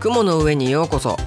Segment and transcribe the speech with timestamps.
[0.00, 1.10] 雲の上にようこそ。
[1.10, 1.18] よう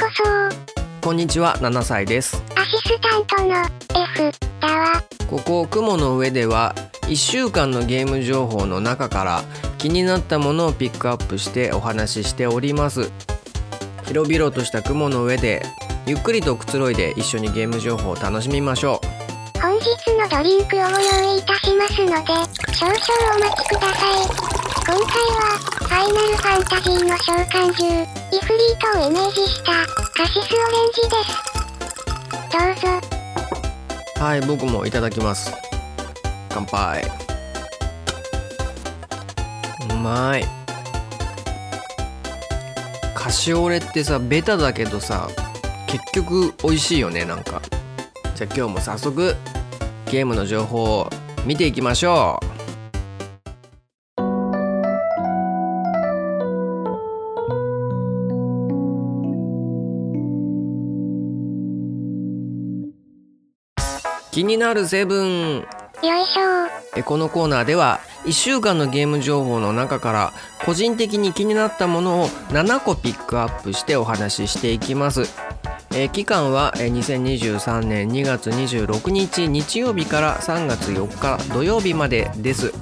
[0.00, 1.06] こそ。
[1.06, 2.42] こんにちは7歳です。
[2.56, 3.62] アシスタントの
[4.02, 5.04] F だわ。
[5.28, 9.42] ここ雲の上では1週間のゲーム情報の中から
[9.76, 13.12] 気になったものをピックアップしてお話ししております。
[14.06, 15.62] 広々とした雲の上で
[16.06, 19.00] ゆっくりとくつろいで一緒にゲーム情報を楽しみましょ
[19.60, 19.86] 本日
[20.18, 22.14] のドリンクをご用意いたしますので
[22.74, 22.96] 少々
[23.36, 23.96] お待ちくださ
[24.40, 24.64] い。
[24.86, 25.63] 今回はフ
[25.94, 31.30] ファイナルファンタジーの召喚獣イフリートをイメージしたカシスオレンジです。
[32.50, 34.20] どうぞ。
[34.20, 35.52] はい僕もいただきます
[36.48, 37.04] 乾杯。
[39.88, 40.44] うまい。
[43.14, 45.28] カシオレってさベタだけどさ
[45.86, 47.62] 結局美味しいよねなんか。
[48.34, 49.36] じゃあ今日も早速
[50.10, 51.08] ゲームの情報を
[51.46, 52.53] 見ていきましょう。
[64.34, 65.28] 気になるセブン。
[65.58, 66.68] よいしょ。
[66.96, 70.32] えこのコーナーでは1週間のゲーム情報の中から
[70.66, 75.28] 個人的に気になったものを7個ピックアップしてお話ししていきます。
[75.94, 82.74] え期間はえ2023年2月26日日曜日から3月4日土曜日までです、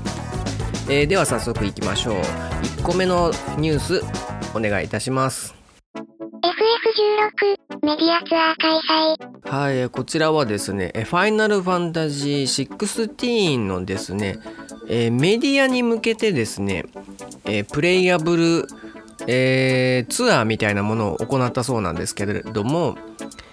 [0.88, 2.14] えーでは早速いきましょう。
[2.78, 4.00] 1個目のニュース
[4.54, 5.54] お願いいたします。
[5.92, 8.80] FF16 メディアツアー開
[9.18, 14.38] 催はい、こちらはですね、ファイナルファンタジー16のですね、
[14.88, 16.86] えーメディアに向けてですね、
[17.44, 18.66] えープレイヤブル、
[19.26, 22.96] えーツアーみたいなものを行ったそうなんですけれども、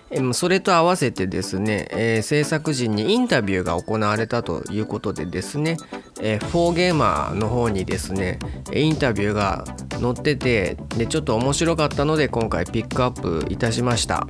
[0.09, 5.75] えーそれと合わせてですね、え制作陣にインタビューが行われたということでですね、
[6.22, 8.39] えー、4ゲーマーの方にですね
[8.73, 9.66] インタビューが
[10.00, 14.28] 載っててでちょっと面白かったので今回ピックアップいたしました。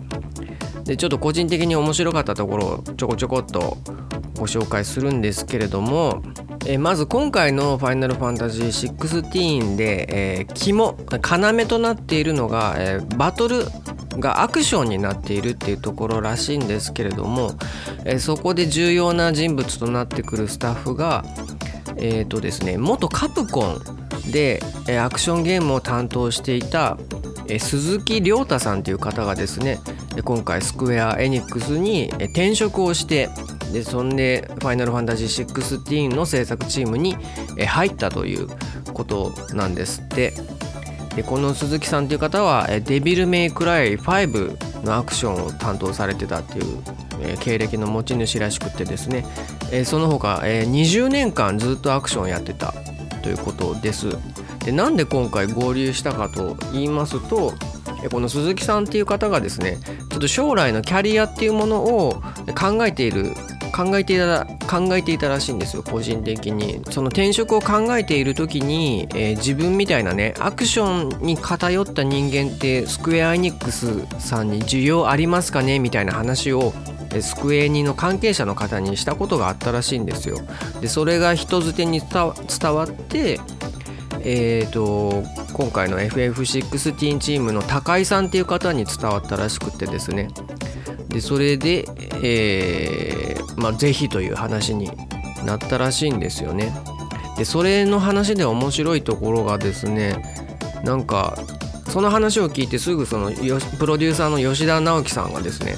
[0.84, 3.78] でちょっと個人的に面白かったところをちょこちょこっと
[4.40, 6.24] ご紹介するんですけれども、
[6.66, 13.66] えまず今回の「ファイナルファンタジー16」で、えー肝要となっているのが、えーバトル
[14.18, 17.52] がアクションになっているっていうところらしいんですけれども、
[18.06, 21.24] えーそこで重要な人物となってくるスタッフが
[21.98, 23.82] えーとですね元カプコン
[24.32, 24.62] で、
[25.02, 26.98] アクションゲームを担当していた、
[27.60, 29.80] 鈴木亮太さんという方がですね
[30.24, 33.30] 今回スクエア・エニックスに転職をして
[33.74, 37.18] でそんで「ファイナルファンタジー16」の制作チームに
[37.66, 38.48] 入ったという
[38.94, 40.34] ことなんですって。
[41.16, 49.26] でこの鈴木さんという方はデビル・メイクライ5のアクションを担当されてたっていう経歴の持ち主らしくてですね
[49.72, 52.74] えーその他、えー20年間ずっとアクションやってた
[53.24, 54.08] ということです。
[54.66, 57.54] でなんで今回合流したかと言いますと
[58.12, 59.78] この鈴木さんっていう方がですね
[60.10, 62.22] ちょっと将来のキャリアっていうものを
[62.60, 63.34] 考えている
[63.74, 75.80] 考えていた考えていたらしいんですよ個人的にその転職を考えている時に、えー自分みたいなねアクションに偏った人間ってスクエア・エニックスさんに需要ありますかね？
[75.80, 76.74] みたいな話を
[77.22, 80.38] スクエニの関係者の方にしたことがあったらしいんですよ。
[80.82, 83.40] でそれが人づてに伝わって
[84.22, 90.30] えー、と今回の FF16 チームの高井さんっていう方に伝わったらしくてですね。
[91.08, 91.86] でそれで、
[92.22, 94.92] えーまあ、ぜひという話に
[95.46, 96.74] なったらしいんですよね。
[97.38, 100.22] でそれの話で面白いところがですね
[100.84, 101.38] なんか
[101.90, 105.76] その話を聞いてすぐそのよプロデューサーの吉田直樹さんがですね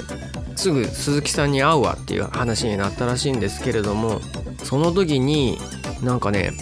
[0.56, 4.20] すぐ鈴木さんに会うわっていう話になったらしいんですけれども
[4.62, 5.58] その時に
[6.02, 6.52] なんかね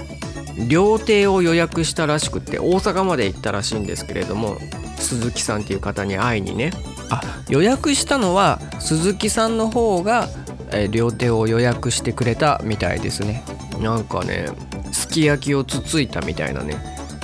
[0.68, 4.56] 料亭を予約したらしくって大阪まで行ったらしいんですけれども
[4.96, 6.72] 鈴木さんっていう方に会いにね。
[7.08, 7.22] あ。
[7.48, 10.28] 予約したのは鈴木さんの方が、
[10.72, 13.42] えー料亭を予約してくれたみたいですね。
[13.80, 14.48] なんかね
[14.92, 16.76] すき焼きをつついたみたいなね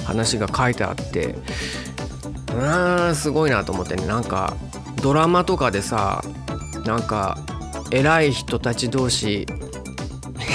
[0.04, 1.34] 話が書いてあって
[2.56, 4.06] うーんすごいなと思ってね。
[4.06, 4.56] なんか
[5.02, 6.22] ドラマとかでさ
[6.84, 7.38] なんか
[7.90, 9.46] 偉い人たち同士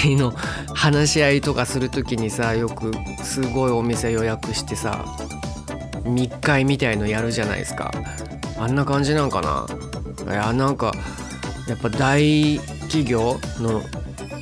[0.17, 0.33] の
[0.73, 2.91] 話し合いとかする時にさよく
[3.23, 5.05] すごいお店予約してさ
[6.03, 7.91] 密会みたいのやるじゃないですか。
[8.57, 9.65] あんな感じなんかな。
[10.31, 10.93] いやなんか
[11.67, 13.81] やっぱ大企業の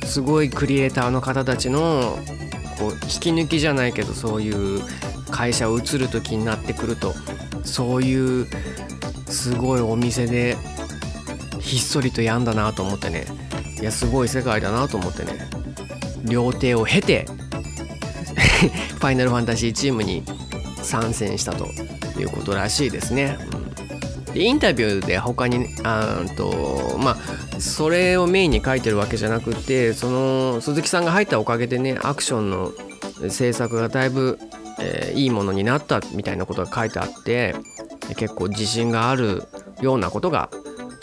[0.04, 2.18] すごいクリエイターの方たちの
[2.78, 4.82] こう引き抜きじゃないけどそういう
[5.30, 7.14] 会社を移る時になってくると
[7.64, 8.46] そういう
[9.26, 10.56] すごいお店で
[11.60, 13.26] ひっそりとやんだなと思ってね。
[13.80, 15.48] いやすごい世界だなと思ってね。
[16.24, 17.26] 料亭を経て
[18.98, 20.22] ファイナルファンタジーチームに
[20.82, 21.66] 参戦したと
[22.18, 23.38] いうことらしいですね。
[24.26, 32.72] うん、でインタビューで他にあとまあそれをメインに書いてるわけじゃなくてその鈴木さんが入ったおかげでねアクションの
[33.28, 34.38] 制作がだいぶ、
[34.80, 37.54] えー、いいものになったみたいなことが書いてあって
[38.16, 39.44] 結構自信がある
[39.80, 40.50] ようなことが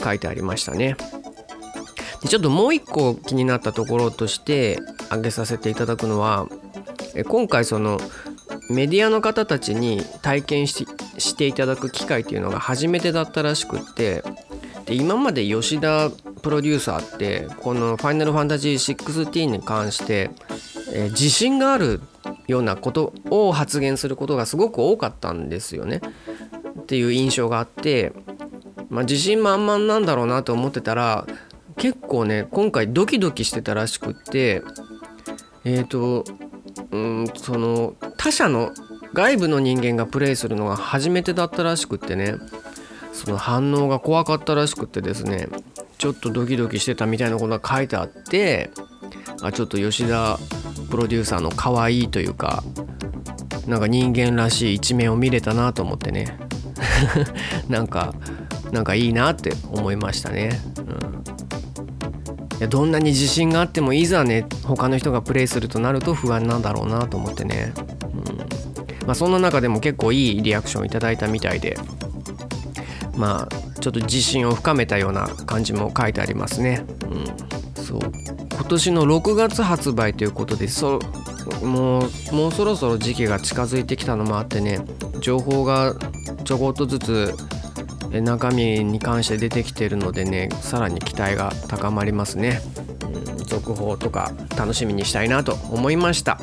[0.04, 0.96] 書いてありましたね。
[2.22, 6.48] でちょっともう一個気になったところとして挙げさせていただくのは
[7.28, 8.00] 今回その
[8.70, 10.88] メディアの方たちに体験し
[11.18, 14.24] していただく機会っていうのが初めてだったらしくって
[14.86, 16.10] で今まで吉田
[16.42, 20.30] プロデューサーってこの「ファイナルファンタジー16」に関して、
[20.94, 22.02] えー、自信がある
[22.48, 26.02] ようなことを発言することがすごく多かったんですよね。
[26.82, 28.14] っていう印象があって、
[28.90, 31.28] まあ、自信満々なんだろうなと思ってたら
[31.76, 34.64] 結構ね今回ドキドキしてたらしくって
[35.66, 36.24] えっ、ー、と
[36.92, 38.72] うんその他者の
[39.14, 42.36] 外部の人間がプレイするのが初めてだったらしくってね
[43.14, 45.48] その反応が怖かったらしくってですね
[45.98, 48.70] ちょっとドキドキしてたみたいなことが書いてあって
[49.42, 50.38] あちょっと吉田
[50.90, 52.64] プロデューサーの可愛いというか
[53.68, 56.38] なんか人間らしい一面を見れたなと思ってね。
[57.68, 58.14] なんか
[58.72, 60.60] なんかいいなって思いましたね。
[60.78, 62.58] うん。
[62.60, 68.38] いやどんなに自信があってもいざね他の人がプレイするとなると不安なんだろうなと思ってね、うん。
[69.06, 71.78] まあ、そんな中でも結構いいリアクションいただいたみたいで
[73.16, 78.00] まあちょっと自信を深めたような感じも書いてありますね、うん、そう。
[78.58, 81.00] 今年の6月発売ということでそ
[81.62, 84.80] もうもうそろそろ時期が近づいてきたのもあってね
[85.22, 85.96] 情報が
[86.44, 87.36] ちょこっとずつ
[88.10, 92.62] 中身に関して出てきてるのでねさらに期待が高まりますね、
[93.04, 96.40] うん、続報とか楽しみにしたいなと思いました。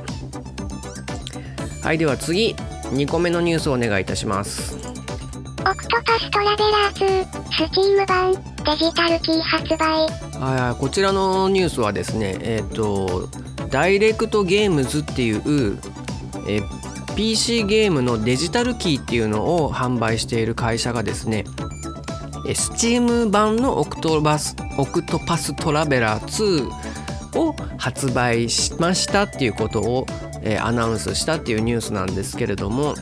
[1.83, 2.55] はいでは次
[2.95, 4.77] 2個目のニュースをお願いいたします。
[4.77, 10.24] オクトパストラベラー2スチーム版デジタルキー発売。
[10.45, 13.31] はいこちらのニュースはですねえっ、ー、と
[13.71, 15.79] ダイレクトゲームズっていう、
[16.47, 16.61] え
[17.17, 21.45] PC ゲームのデジタルキーっていうのを販売している会社がですね
[22.47, 26.69] Steam 版のオクトパスオクトパストラベラー
[27.33, 30.07] 2を発売しましたっていうことを、
[30.43, 32.95] え、アナウンスしたっていうニュースなんですけれども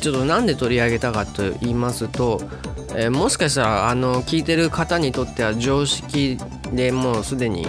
[0.00, 2.40] ちょっとなんで取り上げたかと言いますと、
[2.94, 6.38] えー、もしかしたらあの聞いてる方にとっては常識
[6.72, 7.66] でもうすでに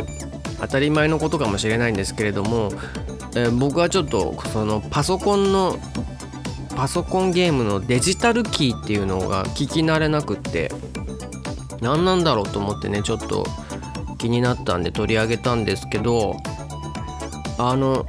[0.59, 2.71] 当たり前のことかもしれないんですけれども、
[3.35, 5.77] えー、僕はちょっとそのパソコンの
[6.75, 10.71] パソコンゲームのデジタルキーっていうのが聞き慣れなくって
[11.81, 13.45] 何なんだろうと思ってねちょっと
[14.18, 16.38] 気になったんで取り上げたんですけど
[17.57, 18.06] あの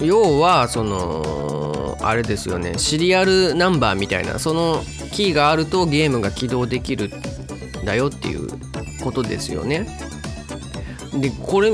[0.00, 8.48] 要はそのあれですよねシリアルナンバーみたいなそのキーがあるとゲームが起動できるんだよっていう
[9.02, 9.86] ことですよね。
[11.14, 11.72] でこれ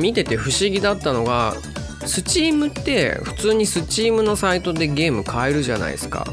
[0.00, 1.54] 見てて不思議だったのが
[2.06, 6.26] スチームって普通にスチームのサイトでゲーム買えるじゃないですか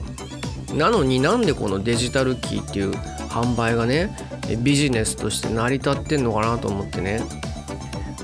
[0.74, 2.92] なのになんでこのデジタルキーっていう
[3.30, 4.16] 販売がね
[4.62, 7.22] ビジネスとして成り立ってんのかなと思ってね、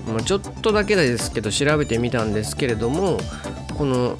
[0.07, 3.19] まあ、ちょっとだけですけど調べてみたんですけれども
[3.77, 4.15] この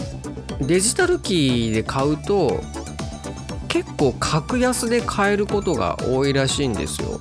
[0.61, 2.61] デジタルキーで買うと
[3.75, 7.19] 結構格安で買えることが多いらしいんですよ。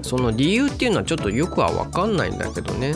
[0.00, 2.94] その理由っていうのはちょっとよくは分かんないんだけどね。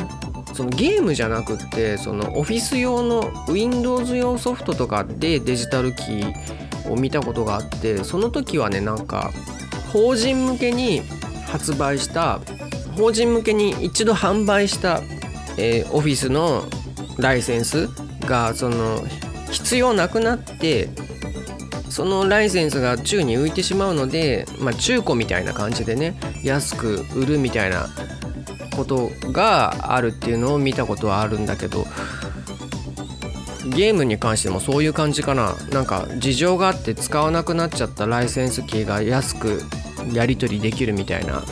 [0.55, 9.31] そのゲームじゃなくってそのオフィス用の Windows 用ソフトとかでデジタルキーを見たことがあってその時はねなんか
[9.93, 11.02] 法人向けに
[11.49, 12.40] 発売した
[12.97, 15.02] 法人向けに一度販売した、
[15.59, 16.64] えー、オフィスの
[17.19, 17.88] ライセンス
[18.23, 19.05] がその
[19.50, 20.88] 必要なくなって
[21.90, 27.88] そのライセンスが宙に浮いてしまうので、まあ、中古みたいな感じでね安く売るみたいな
[28.76, 31.85] ことがあるっていうのを見たことはあるんだけど
[33.75, 35.54] ゲームに関してもそういう感じかな。
[35.73, 39.62] なんか事情があって使わなくなっちゃったライセンスキーが安く
[40.12, 41.42] やり取りできるみたいな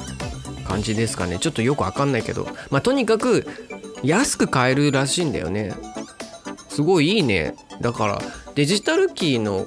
[0.66, 1.38] 感じですかね。
[1.38, 2.48] ちょっとよくわかんないけど。
[2.70, 3.46] まあとにかく
[4.02, 5.74] 安く買えるらしいんだよね。
[6.68, 7.54] すごいいいね。
[7.80, 8.22] だから
[8.54, 9.66] デジタルキーの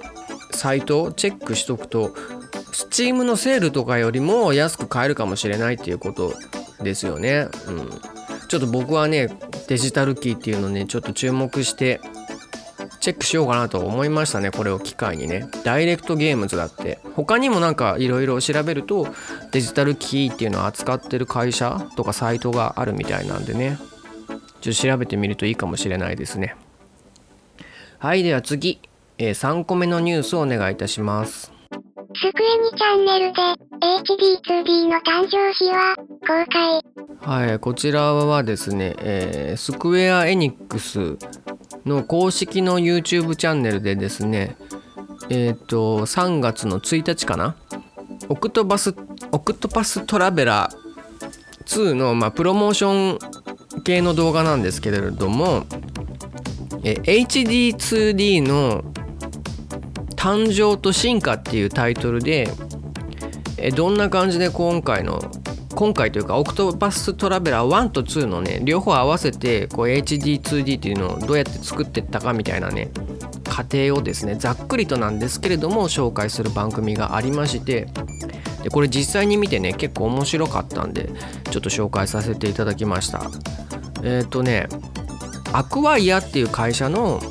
[0.59, 2.09] サイトをチェックしとくと
[2.73, 6.33] Steam のセールとかよりも安く買えるかもしれないっていうこと
[6.83, 7.47] ですよね。
[7.67, 7.89] うん、
[8.47, 9.29] ちょっと僕はね
[9.67, 12.01] デジタルキーっていうのねちょっと注目して
[12.99, 14.51] チェックしようかなと思いましたね。
[14.51, 15.47] これを機会にね。
[15.63, 16.99] ダイレクトゲームズだって。
[17.15, 19.07] 他にもなんかいろいろ調べると
[19.51, 23.77] デジタルキーっていうのを扱ってる会社とかサイトがあるみたいなんでね。
[24.27, 26.55] ちょっと調べてみるといいかもしれないですね。
[27.99, 28.79] はいでは次、
[29.21, 31.51] えー3個目のニュースをお願いいたします
[32.15, 33.41] スクエニチャンネルで
[33.81, 36.81] HD2D の誕生日は公開。
[37.21, 41.17] はいこちらはですね、えースクエア・エニックス
[41.85, 44.55] の公式の YouTube チャンネルでですね
[45.29, 47.55] えっ、と3月の1日かな？
[48.29, 48.95] オクトバス
[49.31, 55.65] オクトパストラベラー2の、まあ、プロモーション系の動画なんですけれども、
[56.83, 58.88] えー HD2D の
[60.19, 62.49] 誕生と進化っていうタイトルで
[63.57, 65.21] えどんな感じで今回の
[65.75, 72.89] 今回というかオクトパストラベラー1と2のね両方合わせてこう HD2D っていうのをどうやって作ってったかみたいなね
[73.45, 77.88] 過程をですねざっくりとなんですけれども紹介する番組がありまして
[78.63, 81.09] でこれ実際に見てね結構面白かったんで
[81.49, 83.21] ちょっと紹介させていただきました。
[84.03, 84.67] えっ、とね
[85.53, 87.21] アクワイアっていう会社の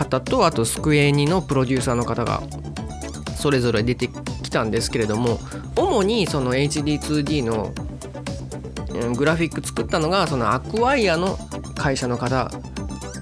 [0.00, 2.42] 方とあとスクエニのプロデューサーの方が
[3.36, 4.08] それぞれ出て
[4.42, 5.38] きたんですけれども
[5.76, 7.72] 主にその HD2D の
[9.14, 11.38] グラフィック作ったのがそのアクワイアの
[11.76, 12.50] 会社の方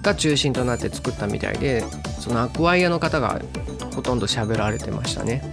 [0.02, 1.82] が中心となって作ったみたいで
[2.20, 3.40] そのアクワイアの方が
[3.94, 5.52] ほとんど喋られてましたね。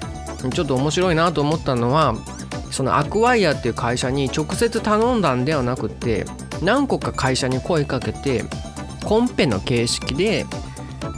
[0.53, 2.13] ちょっと面白いなと思ったのは
[2.69, 6.25] そのアクワイアっていう会社に直接頼んだんではなくて
[6.61, 8.43] 何個か会社に声かけて
[9.03, 10.45] コンペの形式で、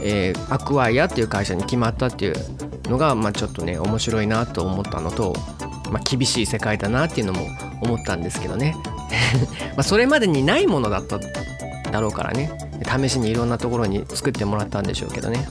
[0.02, 2.34] えーアクワイアっていう会社に決まったっていう
[2.88, 5.34] のが、まあ、ちょっとね面白いなと思ったのと、
[5.90, 7.46] まあ、厳しい世界だなっていうのも
[7.82, 8.76] 思ったんですけどね。
[9.76, 11.18] まあそれまでにないものだった
[11.90, 12.50] だろうからね
[12.84, 15.46] 試しにいろんなところに作ってもらったんでしょうけどね、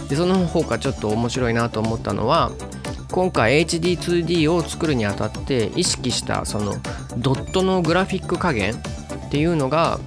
[0.00, 2.52] うん、でその他ちょっと面白いなと思ったのは
[3.10, 6.74] 今回 HD2D を作るにあたって意識したその
[7.16, 9.98] ドットのグラフィック加減っていうのが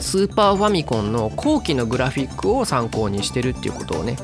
[0.00, 4.16] スーパーファミコンの後期のグラフィックを参考にしてるっていうことをね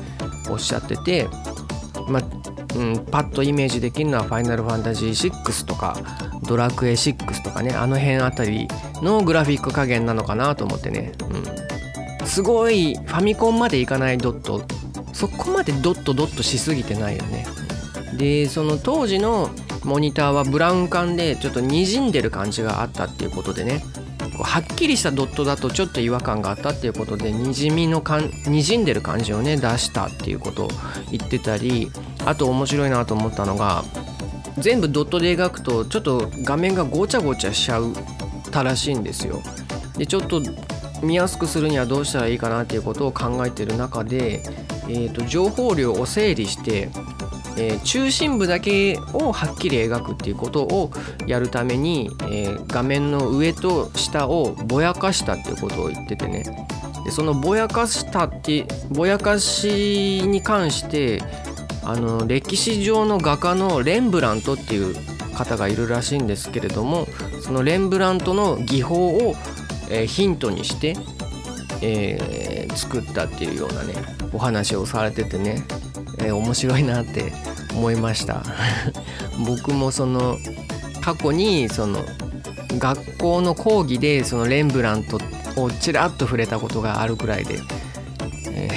[0.49, 1.27] おっしゃってて、
[2.07, 2.21] ま
[2.75, 5.97] うん、パッとイメージできるのは「ファイナルファンタジー6」とか
[6.47, 8.67] 「ドラクエ6」とかねあの辺あたり
[9.01, 11.13] のグラフィック加減なのかなと思ってね、
[12.19, 14.63] うん、すごいファミコンまでいかないドット
[15.13, 17.45] そこまでドットドットしすぎてないよね。
[18.17, 19.49] でその当時の
[19.83, 23.83] モニターはブラウン管でちょっと滲んでる感じがあったっていうことでね。
[24.33, 30.69] こうはっきりしたドットだとちょっと違和感があったっていうことでにじみの感滲んでる感じをね出したっていうことを
[31.11, 31.91] 言ってたり
[32.25, 33.83] あと面白いなと思ったのが
[34.57, 37.93] 全部ドットで描くとちょっと画面がごちゃごちゃしちゃう
[38.51, 39.41] たらしいんですよ。
[39.97, 40.41] でちょっと
[41.01, 44.41] 見やすくするにはどうしたらいいかなっていうことを考えてる中で、
[44.87, 46.89] えー、と情報量を整理して
[47.57, 50.91] えー中心部だけをはっきり描くっていうことを
[51.27, 56.43] やるために、えー画面の上と下をぼやかしたっていうことを言っててね。
[57.05, 61.21] でそのぼやかしたってぼやかしに関して
[61.83, 64.95] あの歴史上の画家のレンブラントっていう
[65.35, 67.07] 方がいるらしいんですけれども
[67.41, 69.35] そのレンブラントの技法を、
[69.89, 70.95] えーヒントにして、
[71.81, 73.93] えー作ったっていうようなね
[74.31, 75.63] お話をされててね、
[76.23, 77.33] えー面白いなって
[77.75, 78.43] 思いました。
[79.45, 80.37] 僕もその
[81.01, 82.03] 過去にその
[82.77, 85.19] 学校の講義でそのレンブラント
[85.57, 87.59] をちらっと触れたことがあるくらいで、
[88.51, 88.69] え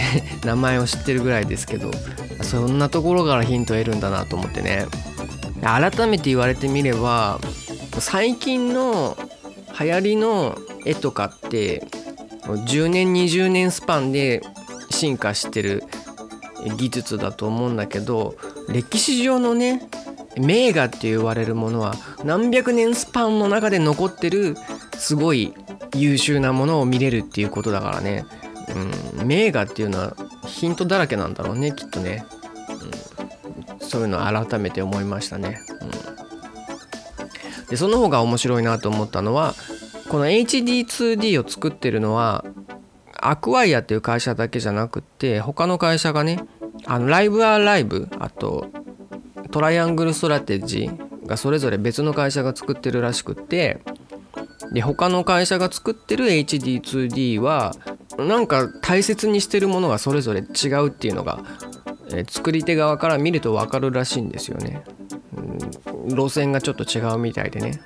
[0.42, 1.90] ー 名前を知ってるぐらいですけど
[2.42, 4.86] そんなところからヒントを得るんだなと思ってね。
[5.62, 7.40] 改めて言われてみれば
[7.98, 9.16] 最近の
[9.78, 11.86] 流行りの絵とかって
[12.42, 14.42] 10年20年スパンで
[14.90, 15.82] 進化してる
[16.70, 18.36] 技術だと思うんだけど
[18.68, 19.88] 歴史上のね
[20.38, 21.94] 名画って言われるものは
[22.24, 24.56] 何百年スパンの中で残ってる
[24.98, 25.54] すごい
[25.94, 28.24] 優秀なものを見れるっていうことだからね、
[29.18, 32.26] うん、名画っていうのはヒントだらけなんだろうねきっとね、
[33.70, 35.84] うん、そういうの改めて思いましたね、う
[37.64, 39.54] ん、でその方が面白いなと思ったのは
[40.08, 42.44] この HD2D を作ってるのは
[43.18, 46.44] アクワイアっていう会社だけじゃなくって他の会社がね
[46.86, 48.68] あのライブアライブあと
[49.50, 53.80] トライアングルストラテジーがそれぞれ別の会社が作ってるらしくって
[54.72, 57.74] で他の会社が作ってる HD2D は
[58.18, 61.44] なんか大切にしてるものがそれぞれ違うっていうのが、
[62.10, 64.82] えー作り手側から見ると分かるらしいんですよね、
[65.36, 67.80] うん、路線がちょっと違うみたいでね。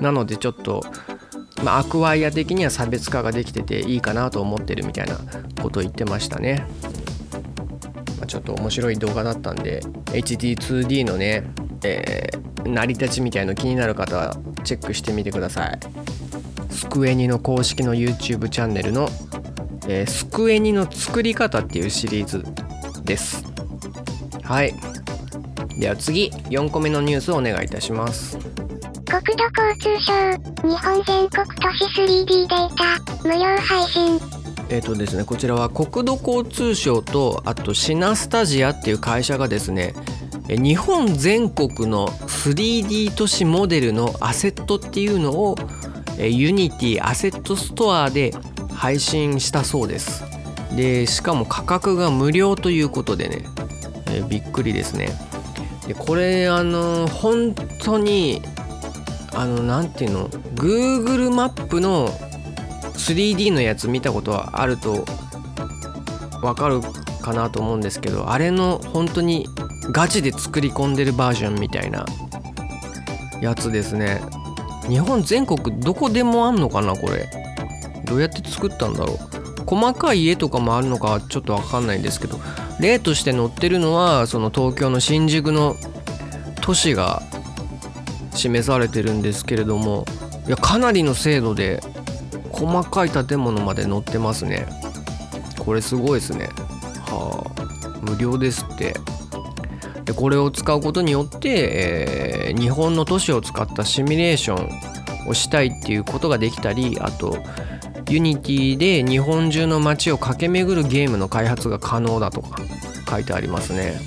[0.00, 0.82] なのでちょっと
[1.62, 5.16] まあ、アクワイア的には差別化ができてていいかなと思ってるみたいな
[5.60, 11.44] ことを言ってましたね、ょっと面白い動画だったんで HD2D のね、
[11.84, 15.78] えー成り立ちみたいの気になる方はチェックしてみてください。
[16.70, 19.08] スクエニの公式の YouTube チャンネルの
[19.90, 22.44] えー、スクエニの作り方っていうシリーズ
[23.04, 23.42] です。
[24.42, 24.74] はい。
[25.80, 28.36] では次4個目のニュースをお願いいたします。
[29.06, 34.27] 国土交通省日本全国都市 3D データ無料配信。
[34.70, 39.94] え、ー、とですねこちらは国土交通省とあとシナスタジアっていう会社がですね
[40.48, 45.56] 日本全国の 3D 都市モデルのアセットっていうのを
[46.18, 48.32] ユニティアセットストアで
[48.72, 50.24] 配信したそうです。
[50.74, 53.44] でしかも価格が無料ということでね、
[54.06, 55.10] えー、びっくりですね。
[55.86, 58.42] でこれあの本当に
[59.34, 62.10] あの何ていうの Google マップの
[62.98, 65.04] 3D のやつ見たことはあると
[66.42, 66.80] わかる
[67.22, 69.46] かなと思うんですけどあれの本当に
[69.90, 72.04] ガチで作り込んでるバージョンみたいな
[73.40, 74.20] やつですね。
[74.88, 77.28] 日本全国どこでもあんのかなこれ。
[78.04, 79.38] どうやって作ったんだろう。
[79.68, 82.40] 細かい家とかもあるのかちょっと分かんないんですけど
[82.80, 85.76] 例として載ってるのはその東京の新宿の
[86.62, 87.22] 都市が
[88.34, 90.06] 示されてるんですけれども
[90.46, 91.82] いやかなりの精度で
[92.58, 94.66] 細かい建物まで載ってますね。
[95.58, 96.48] これすごいですね。
[97.06, 97.98] はあ。
[98.02, 98.94] 無料ですって。
[100.04, 107.36] でこれを使うことによって、えー、日本の都市を使ったシミュレーションをしたいっていうことができたりあと
[108.08, 112.62] ユニティで日本中の街を駆け巡るゲームの開発が可能だとか
[113.06, 114.00] 書いてありますね。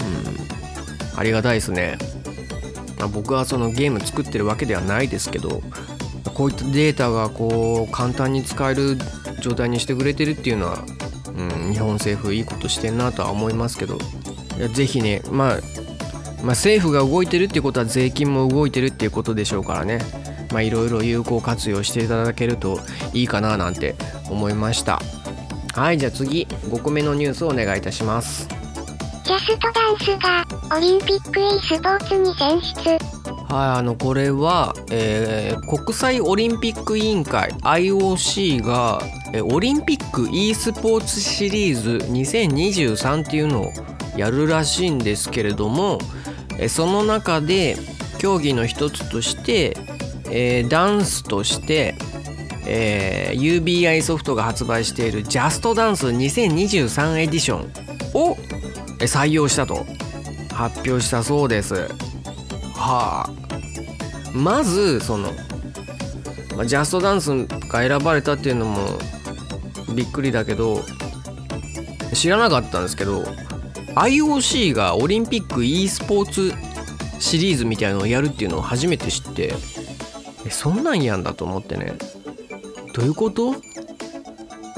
[1.13, 1.19] うん。
[1.19, 1.99] ありがたいですね、
[2.97, 5.61] まあ、僕はそのゲーム作ってるわけではないですけど
[6.41, 8.97] こういったデータがこう簡単に使える
[9.41, 10.83] 状態にしてくれてるっていうのは、
[11.37, 13.99] うん、日本政府いいことしてんなとは思いますけど。
[14.57, 19.99] いやぜひね、まあ、まあ政府が動いてるっていうことは税金も動いてるっていうことでしょうからね。
[20.51, 22.79] いろいろ有効活用していただけると
[23.13, 23.93] いいかななんて
[24.31, 24.99] 思いました。
[25.75, 28.47] はいじゃあ次5個目のニュースをお願いいたします。
[29.23, 32.59] ジャストダンスがオリンピック e スポーツに選
[32.99, 33.10] 出。
[33.51, 39.01] はいあのこれは、えー、国際オリンピック委員会 IOC が
[39.33, 43.71] えオリンピック e スポーツシリーズ2023っていうのを
[44.15, 45.99] やるらしいんですけれども
[46.57, 47.75] えその中で
[48.19, 49.75] 競技の一つとして
[50.31, 51.95] え、ダンスとして、
[52.65, 57.61] え、UBI ソフトが発売しているジャストダンス2023エディション
[58.13, 58.37] を
[58.99, 59.85] 採用したと
[60.53, 61.89] 発表したそうです。
[62.75, 63.40] はあ。
[64.33, 65.31] まずその、
[66.55, 68.97] まあ、ジャストダンスが選ばれたっていうのも
[69.95, 70.81] びっくりだけど
[72.13, 73.23] 知らなかったんですけど
[73.95, 76.53] IOC がオリンピック e スポーツ
[77.19, 79.53] シリーズみたいのをやるっていうのを初めて知って
[80.45, 81.93] えそんなんやんだと思ってね。
[82.93, 83.55] どういうこと？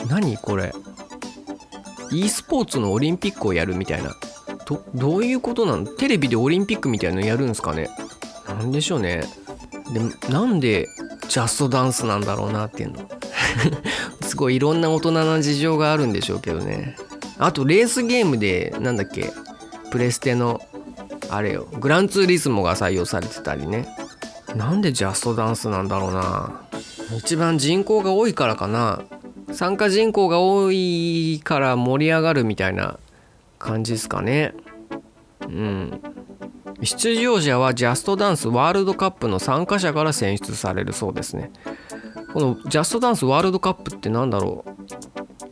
[0.10, 0.74] 何これ
[2.12, 4.16] ？e スポーツのオリンピックをやるみたいな。
[4.66, 7.90] どどういうことなのテレビでオリンピックみたいのやるんすかね？
[8.48, 9.24] なんでしょうね。
[9.92, 10.88] でなんで
[11.28, 13.10] ジャストダンスなんだろうなっていうの。
[14.22, 16.96] すごいいろんな大人な事情があるんでしょうけどね。
[17.38, 19.34] あとレースゲームでなんだっけ。
[19.92, 20.62] プレステの
[21.30, 21.68] あれよ。
[21.80, 23.88] グランツーリスモが採用されてたりね。
[24.56, 26.62] なんでジャストダンスなんだろうな。
[27.18, 29.02] 一番人口が多いからかな。
[29.52, 33.00] 参加人口が多いから盛り上がるみたいな
[33.60, 34.54] 感じですかね。
[35.42, 36.13] うん。
[36.86, 41.52] 出場者はジャストダンスワールドカップの参加者から選出されるそうですね。
[42.34, 44.72] このジャストダンスワールドカップって何だろう？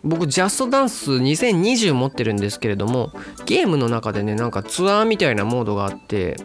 [0.04, 3.12] 僕ジャストダンス2020持ってるんですけれども
[3.46, 6.38] ゲームの中でねなんかツアーみたいなモードがあって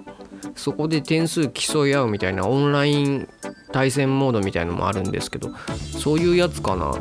[0.54, 3.28] そこで点数競い合うみたいなオンライン
[3.72, 5.50] 対戦モードみたいのもあるんですけど
[5.98, 6.92] そういうやつかな？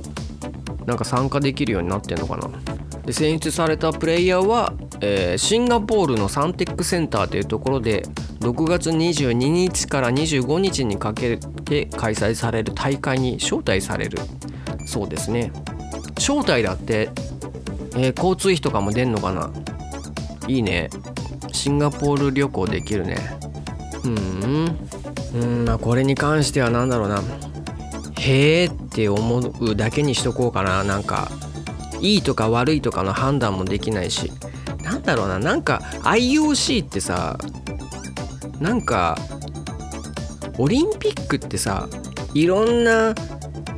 [0.85, 2.49] なんか参加できるようになってんのかな？
[3.05, 8.03] で選出されたプレイヤーは、えー、シンガポールのサンテックセンターというところで
[8.39, 14.17] 6月22日から25日にかけて開催される大会に招待される。
[14.87, 15.51] そうですね。
[16.15, 17.09] 招待だって、
[17.95, 19.51] えー、交通費とかも出んのかな？
[20.47, 20.89] いいね。
[21.51, 23.17] シンガポール旅行できるね。
[24.03, 24.77] うん。
[25.35, 27.21] うんまあこれに関しては何だろうな。
[28.17, 30.83] へえって思うだけにしとこうかな。
[30.83, 31.29] なんか
[32.13, 34.31] いいとか悪いとかの判断もできないし。
[34.83, 35.39] なんだろうな。
[35.39, 37.37] なんか IOC ってさ
[38.59, 39.17] なんか
[40.57, 41.87] オリンピックってさ
[42.33, 43.13] いろんな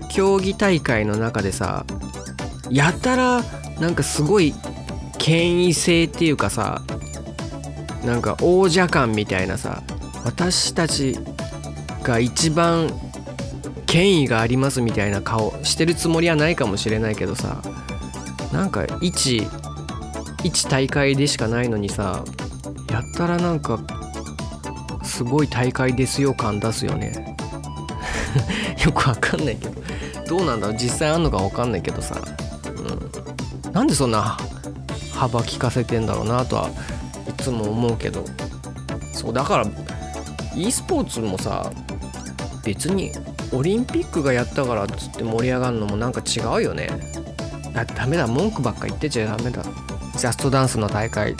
[0.09, 1.85] 競技大会の中でさ
[2.69, 3.43] やたら
[3.79, 4.53] なんかすごい
[5.17, 6.81] 権威性っていうかさ
[8.05, 9.83] なんか王者感みたいなさ
[10.23, 11.17] 私たち
[12.03, 12.89] が一番
[13.85, 17.61] 権威がありますみたいな顔してるつもりはないかもしれないけどさ
[18.51, 19.47] なんか一
[20.43, 22.23] 一大会でしかないのにさ
[22.89, 23.79] やったらなんか
[25.03, 27.35] すごい大会ですよ感出すよね。
[28.85, 29.81] よくわかんないけど。
[30.27, 30.77] どうなんだろう？
[30.77, 32.21] 実際あんのかわかんないけどさ、
[33.65, 34.37] うん、なんでそんな
[35.13, 36.69] 幅利かせてんだろうなとは
[37.27, 38.23] いつも思うけど。
[39.13, 39.65] そうだから
[40.55, 41.71] e スポーツもさ
[42.63, 43.11] 別に
[43.51, 46.89] オリンピックがやったからっつって盛り上がるのもなんか違うよね。
[47.85, 49.63] だダメだ文句ばっか言ってちゃダメだ。
[49.63, 51.35] ジャストダンスの大会。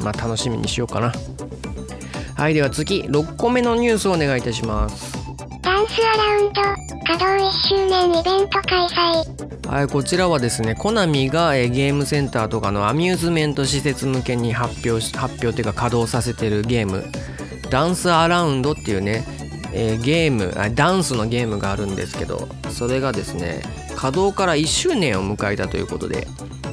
[0.00, 1.12] まあ楽しみにしようかな。
[2.36, 3.02] はいでは次。
[3.02, 5.12] 6個目のニュースをお願いいたします。
[5.62, 6.62] ダンスアラウンド
[7.04, 9.68] 稼働1周年イベント開催。
[9.68, 17.04] はいこちらはですねコナミが、えーゲームセンターとかのアミューズメント施設向けに発表し発表っていうか稼働させてるゲーム。
[17.70, 19.24] ダンスアラウンドっていうね、
[19.72, 23.62] えーゲームあダンスのゲームがあるんですけどそれがですね
[23.96, 26.26] 稼働から1周年を迎えたということで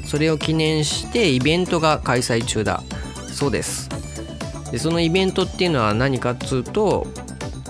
[0.06, 2.82] それを記念してイベントが開催中だ。
[3.32, 3.90] そうです。
[4.72, 7.08] でそのイベントっていうのは何かっつうと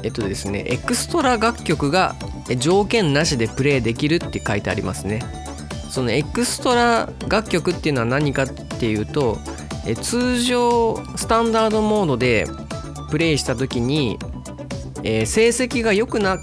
[0.03, 2.15] えっとですねエクストラ楽曲が
[2.49, 5.21] え条件なしでプレイできるって書いてありますね。
[5.89, 9.37] そのエクストラ楽曲っていうのは何かっていうと
[9.85, 12.45] え通常スタンダードモードで
[13.09, 14.17] プレイした時に、
[15.03, 16.37] えー成績が良くな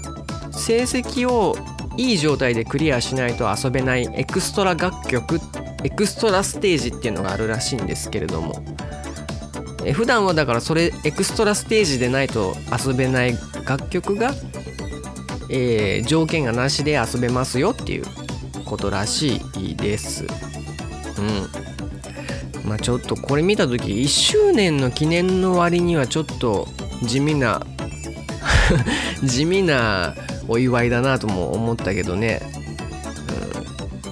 [0.51, 1.55] 成績を
[1.97, 5.39] いい状態でクリアしないと遊べないエクストラ楽曲
[5.83, 8.63] エクストラステージっていうのがあるらしいんですけれども
[9.83, 12.55] え普段はだからそれエクストラステージでないと
[12.85, 14.33] 遊べない楽曲が、
[15.49, 18.05] えー条件がなしで遊べますよっていう
[18.65, 20.25] ことらしいです。
[21.17, 22.69] うん。
[22.69, 26.67] まあちょっとこれ見た時1周年の記念の割にはちょっと
[27.03, 27.61] 地味な
[29.23, 30.15] 地味な
[30.47, 32.41] お祝いだなとも思ったけどね、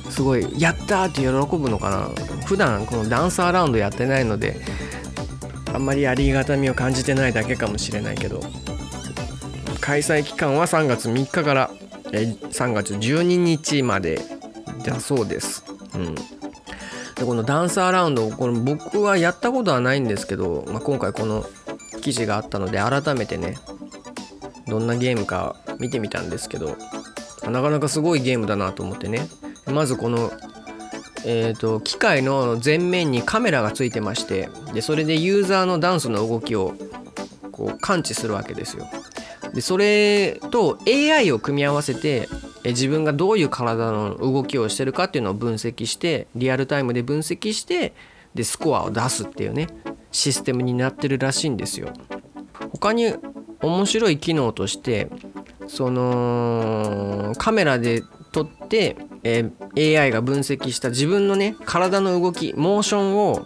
[0.05, 2.09] うん、すごい「やった!」って喜ぶのかな
[2.45, 4.59] 普段このダンスアラウンドやってないので
[5.73, 8.41] あんまりありがたみを感じてないだけかもしれないけど
[9.81, 11.69] 開催期間は3月3日から
[12.11, 14.21] え3月12日まで
[14.83, 15.63] だそうです。
[15.95, 16.21] うん、で
[17.25, 21.45] このダンスアラウンドこれ僕はやったことはないんですけど、まあ、今回この
[22.01, 23.57] 記事があったので改めてね
[24.67, 26.77] どんなゲームか見てみたんですけど
[27.43, 29.27] なかなかすごいゲームだなと思ってね
[29.71, 30.31] まずこの
[31.27, 36.75] えー、と機械の前面にカメラがついてましてでそれでユーザーのダンスの動きを
[37.51, 38.87] こう感知するわけですよ。
[39.53, 42.29] でそれと AI を組み合わせて
[42.63, 47.93] 自分がどういう体の動きをしてるかっていうのを分析してリアルタイムで分析して
[48.35, 49.67] でスコアを出すっていうね
[50.11, 51.91] システムになってるらしいんですよ。
[52.71, 53.15] 他に
[53.65, 55.09] 面白い機能として
[55.67, 63.45] そのカメラで撮って、えー AI が分析した自分のね体の動きモーションを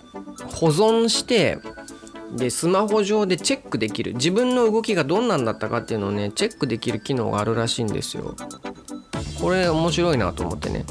[0.53, 1.58] 保存して
[2.36, 8.36] でスマホ上でチェックできる自分の動きがどんなんだったかっていうのをねチェックできる機能があるらしいんですよ。
[9.41, 10.86] これ面白いなと思ってね。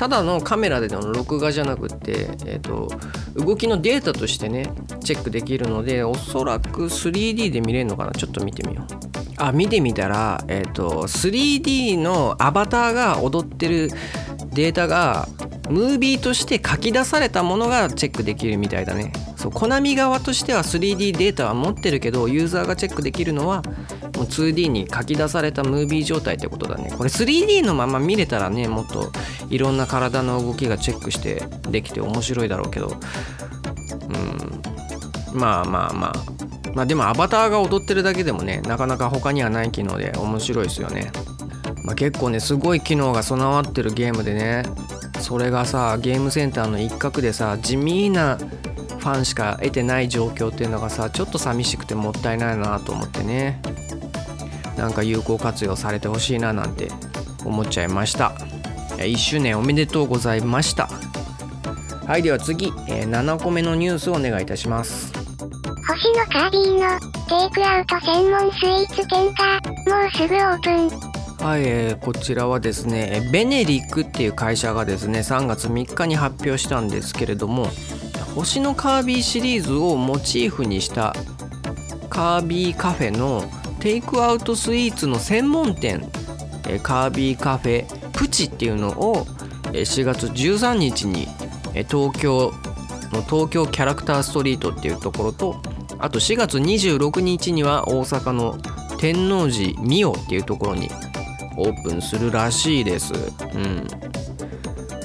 [0.00, 2.12] ただのカメラでの録画じゃなくて、
[2.46, 2.88] えー、と
[3.34, 4.72] 動きのデータとしてね
[5.04, 8.12] チェックできるのでおそらく 3D で見れるのかな。
[8.12, 9.09] ちょっと見てみよう。
[9.40, 13.88] あ見てみたら、えー、と 3D のアバターが踊ってる
[14.52, 15.28] データが
[15.70, 19.12] ムービーとして書き出されたものがチェックできるみたいだね。
[19.36, 23.62] そうコナミ側としては 3D データは持ってるけどユーザーがチェックできるのは
[24.16, 26.92] もう 2D に書き出されたムービー状態ってことだね。
[26.96, 29.12] これ 3D のまま見れたらねもっと
[29.48, 32.88] いろんな体の動きがチェックしてできて面白いだろうけど。
[32.88, 35.40] うん。
[35.40, 36.39] まあまあまあ。
[36.74, 41.10] まあでもアバターが踊ってるだけでもねなかなか他にはない機能で面白いですよね。
[41.84, 44.64] まあ、結構ねすごい機能が備わってるゲームでね
[45.20, 53.60] それがさゲームセンターの一角でさ地味なファンしか得てない状況っていうのがさちょっと寂しくてもったいないなと思ってね。
[54.76, 56.88] なんか有効活用されてほしいななんて
[57.44, 58.32] 思っちゃいました。
[58.96, 60.88] 1周年おめでとうございました。
[62.06, 65.09] はいでは次、え7個目のニュースをお願いいたします。
[66.02, 69.60] 星のカービィのテイクアウト専門スイーツ店が
[70.00, 71.46] もうすぐオープン。
[71.46, 77.66] はい、えーこちらはですねベネリックっていう会社がですね3月3日に発表したんですけれども
[78.34, 81.14] 星のカービィシリーズをモチーフにした
[82.08, 83.44] カービィカフェの
[83.80, 86.10] テイクアウトスイーツの専門店
[86.66, 89.26] えーカービィカフェプチっていうのを
[89.72, 91.26] 4月13日に
[91.90, 92.54] 東京
[93.12, 95.60] の東京キャラクターストリートっていうところと
[96.00, 98.58] あと4月26日には大阪の
[98.98, 100.88] 天王寺ミオっていうところに
[101.56, 103.12] オープンするらしいです。
[103.12, 103.86] うん、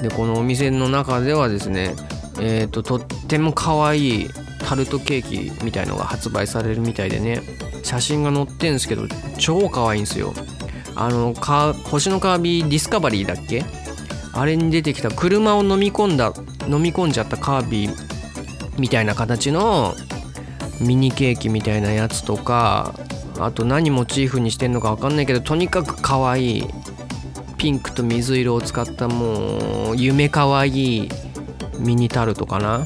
[0.02, 1.94] でこのお店の中ではですね
[2.38, 4.26] えーと、とっても可愛い
[4.68, 5.22] タルトケー
[5.58, 7.40] キみたいのが発売されるみたいでね
[7.82, 9.04] 写真が載ってんですけど
[9.38, 10.34] 超可愛いんですよ。
[10.96, 13.64] あのか星のカービィディスカバリーだっけ？
[14.34, 16.32] あれに出てきた車を飲み込んだ
[16.68, 19.94] 飲み込んじゃったカービィみたいな形の
[20.80, 22.94] ミニケーキみたいなやつとか
[23.38, 26.66] あと何モチーフにしてんのか分かんないけどとにかく可愛い
[27.56, 31.08] ピンクと水色を使ったもう夢可愛い
[31.78, 32.84] ミニタルトかな。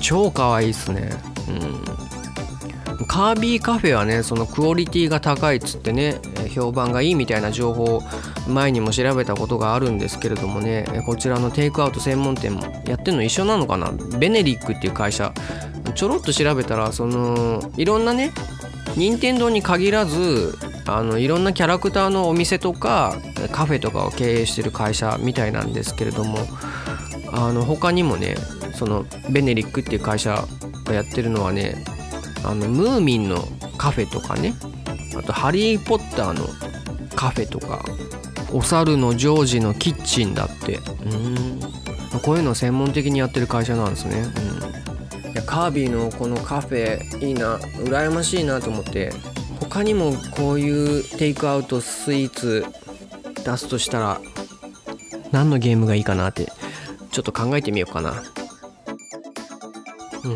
[0.00, 1.10] 超可愛いっすね。
[1.48, 3.06] うん。
[3.06, 6.20] カービィカフェはねそのクオリティが高いっつってね
[6.54, 8.02] 評判がいいみたいな情報を
[8.48, 13.92] 前にも調べたことがあるんですけれどもねこちらのテイクアウト専門店もやってるの一緒なのかな？
[14.18, 15.34] ベネリックっていう会社
[15.94, 18.32] ちょろっと調べたらそのいろんなね
[18.96, 20.54] 任天堂に限らず
[20.86, 23.16] あのいろんなキャラクターのお店とか
[23.52, 26.38] カフェとかを経営してる会社みたいなんですけれども
[27.32, 28.34] あの他にもね
[28.74, 30.44] そのベネリックっていう会社
[30.84, 31.84] がやってるのはね
[32.44, 33.44] あのムーミンの
[33.78, 34.54] カフェとかね
[35.16, 36.46] あとハリー・ポッターの
[37.14, 37.84] カフェとか
[38.52, 40.80] お猿のジョージのキッチンだって。
[41.06, 41.72] うん。
[42.20, 44.61] こういうのを専門的にやってる会社なんですね、うん、
[45.32, 49.10] いやカービィのこのカフェいいな羨ましいなと思って
[49.60, 52.66] 他にもこういうテイクアウトスイーツ
[53.44, 54.20] 出すとしたら
[55.30, 56.52] 何のゲームがいいかなって
[57.10, 58.22] ちょっと考えてみようかな。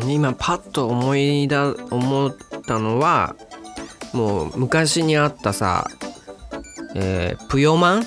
[0.07, 3.35] 今パッと思いだ思ったのは
[4.13, 5.87] もう昔にあったさ、
[6.95, 8.03] えー、プヨマン？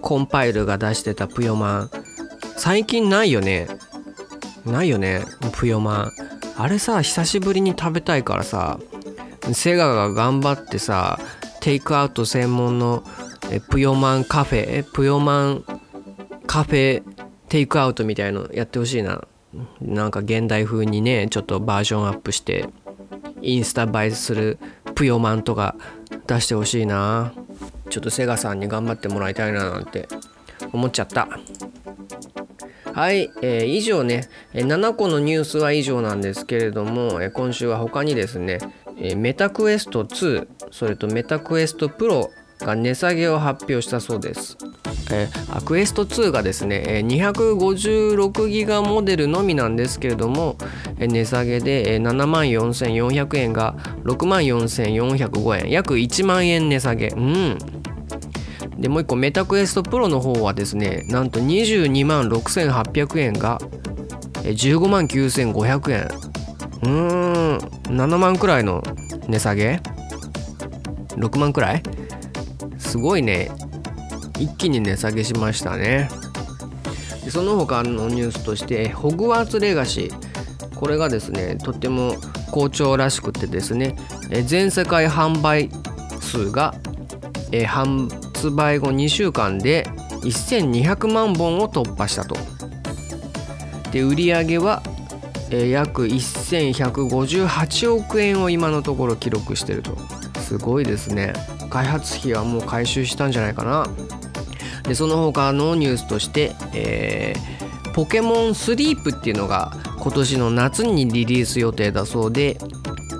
[0.00, 1.90] コンパイルが出してたプヨマン。
[2.56, 3.68] 最近ないよね。
[4.64, 6.12] ないよねプヨマン。
[6.60, 8.80] あれさ久しぶりに食べたいからさ
[9.52, 11.20] セガが頑張ってさ
[11.60, 13.04] テイクアウト専門の
[13.50, 15.64] えプヨマンカフェプヨマン
[16.48, 17.02] カフェ
[17.48, 19.22] テイクアウトみたいのやってほしいな。
[19.80, 22.68] なんか現代風にねちょっとバージョンアップして
[23.40, 24.58] インスタ映えする
[24.94, 25.76] プヨマンとか
[26.26, 27.32] 出してほしいな。
[27.88, 30.08] ちょっとセガさんに頑張ってもらいたいななんて
[30.72, 31.28] 思っちゃった。
[32.98, 38.58] はい、えー、以上ね7個のニュースは以上なんですけれども今週は他にですね
[39.14, 44.58] メタクエスト2それとメタクエストプロが値下げを発表したそうです。
[45.12, 50.56] えー、クエスト2がですね256ギガモデルのみなんですけれども
[50.98, 57.08] 値下げで7万4400円が6万4405円約1万円値下げ。
[57.10, 57.77] うん。
[58.78, 63.58] でもう一個メタクエストプロの方はですねなんと22万6800円が
[64.42, 66.08] 15万9500円。
[66.82, 68.82] うーん7万くらいの
[69.26, 69.80] 値下げ
[71.16, 71.82] ？6万くらい？
[72.78, 73.50] すごいね。
[74.38, 76.08] 一気に値下げしましたね。
[77.24, 80.74] でその他のニュースとしてホグワーツレガシー。
[80.76, 82.14] これがですねとっても
[82.52, 83.96] 好調らしくてですね
[84.46, 85.68] 全世界販売
[86.20, 86.76] 数が
[87.50, 87.64] え
[88.38, 89.90] 発売後2週間で
[90.22, 92.36] 1200万本を突破したと。
[93.90, 94.80] で売り上げは
[95.50, 99.98] 約1158億円を今のところ記録してると。
[100.38, 101.32] すごいですね。
[101.68, 103.88] 開発費はもう回収したんじゃないかな。
[104.84, 112.56] でその他のニュースとして、えー、ポケモンスリープっていうのが今年の夏にリリース予定だそうで、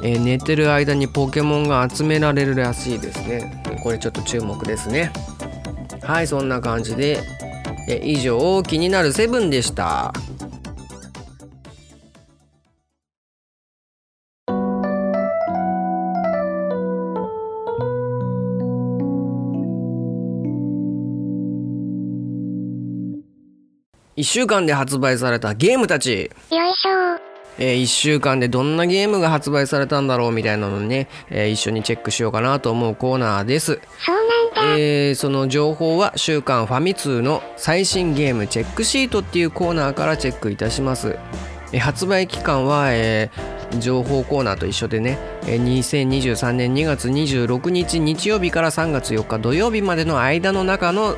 [0.04, 3.64] えー、寝てる間にポケモンが集められるらしいですね。
[3.82, 5.12] これちょっと注目ですね。
[6.02, 7.20] はいそんな感じで、
[7.88, 10.12] え以上気になるセブンでした。
[24.18, 26.30] 1週間で発売されたゲームたち。
[26.50, 27.27] よいしょ。
[27.58, 33.80] えー、1週間でどんなゲームが発売されたんだろうみたいなのね、えー、一緒にチェックしようかなと思うコーナーです。
[34.76, 41.16] えー、その情報は週刊ファミ通の最新ゲームチェックシートっていうコーナーからチェックいたします、
[41.72, 45.16] えー、発売期間は、えー、情報コーナーと一緒でね、
[45.46, 51.16] えー、2023年2月26日日曜日から3月4日土曜日までの間の中の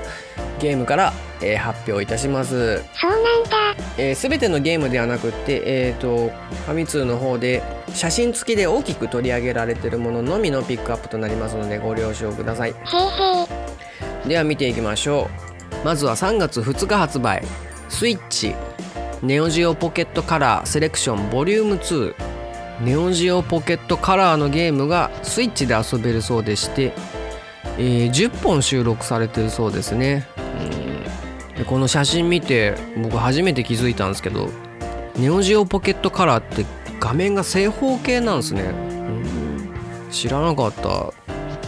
[0.60, 2.78] ゲームからえー、発表いたします。
[3.00, 3.56] そうなんだ、
[4.00, 6.30] えー、全てのゲームではなくて、えーと、
[6.64, 12.74] ファミ通の方で写真付きで大きく取り上げられているもののみのピックアップとなりますのでご了承ください。
[14.26, 15.28] では見ていきましょ
[15.82, 15.84] う。
[15.84, 17.42] まずは3月2日発売。
[17.90, 18.54] スイッチ。
[19.22, 22.14] ネオジオポケットカラーセレクションボリューム2
[22.80, 26.94] ネオジオポケットカラーのゲームがスイッチで遊べるそうでして、
[27.76, 30.26] えー、10本収録されてるそうですね
[31.60, 34.48] でこの写真見て僕初めて気づいたんですけど
[35.18, 36.64] ネオジオポケットカラーって
[36.98, 38.62] 画面が正方形なんですね。
[38.62, 39.68] うん。
[40.10, 41.12] 知らなかった。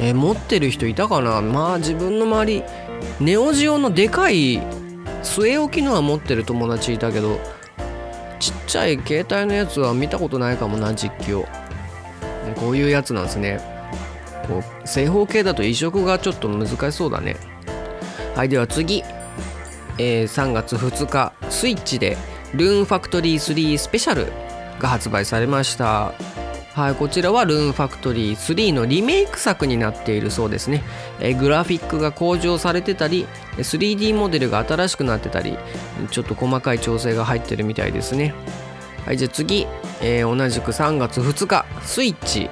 [0.01, 1.43] え持ってる人いたかな？
[1.43, 2.65] まあ自分の周り
[3.21, 4.61] ネオジオのでかい
[5.23, 7.39] 据え置きのは持ってる友達いたけど
[8.41, 11.47] ちっちゃい携帯のやつは見たことないかもな実況。
[12.57, 13.61] こういうやつなんですね。
[14.49, 17.37] こう正方形だと移植がちょっと難しそうだね。
[18.35, 19.05] はいでは次、
[19.99, 22.17] えー3月2日スイッチで
[22.55, 24.33] ルーンファクトリー3スペシャル
[24.79, 26.13] が発売されました。
[26.75, 30.83] はいこちらはルーンファクトリー3のリメイク作になっているそうですね、
[31.21, 33.27] えーグラフィックが向上されてたり
[33.59, 35.59] 3D モデルが新しくなってたり
[36.11, 38.35] ちょっと細かい調整が入ってるみたいですね。
[39.05, 39.67] はいじゃあ次、
[40.01, 42.49] えー同じく3月2日スイッチ。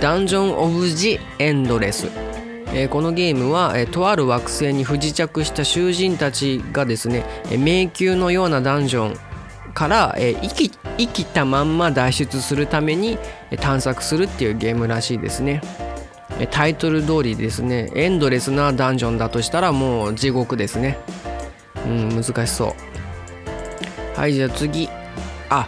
[0.00, 2.08] ダンジョン・オブ・ジ・エンドレス、
[2.74, 9.16] えーこのゲームは、えーとある惑星に不時着した囚人たちがですね、え迷宮のようなダンジョン
[9.74, 13.18] から、え生き生きたまんま脱出するために
[13.50, 15.60] え探索するっていうゲームらしいですね。
[16.38, 20.98] えタイトル通りですねエンドレスなダンジョンだとしたらもう地獄ですね。
[21.84, 22.74] うん難しそ
[24.16, 24.18] う。
[24.18, 24.88] はいじゃあ次。
[25.50, 25.66] あ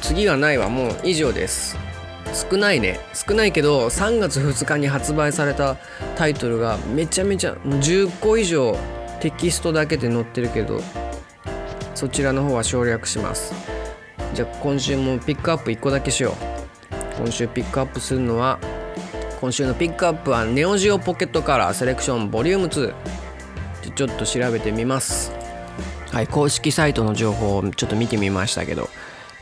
[0.00, 0.68] 次がないわ。
[0.68, 1.76] もう以上です。
[2.32, 3.00] 少ないね。
[3.14, 5.76] 少ないけど3月2日に発売された
[6.16, 8.76] タイトルがめちゃめちゃ10個以上
[9.20, 10.80] テキストだけで載ってるけど
[11.94, 13.54] そちらの方は省略します。
[14.34, 16.34] じゃあ今週もピックアップ1個だけしよう。
[17.18, 18.58] 今週ピックアップするのは
[19.40, 22.94] 今週のピックアップはネオジオポケットカラーセレクションボリューム2
[23.94, 25.32] ちょっと調べてみます。
[26.12, 28.90] はい公式サイトの情報をちょっと見てみましたけど。